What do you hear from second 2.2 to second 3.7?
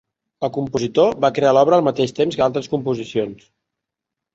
temps que altres composicions.